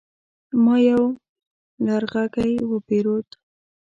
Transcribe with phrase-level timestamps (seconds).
[0.63, 1.01] ما يو
[1.85, 3.27] لرغږی وپيرود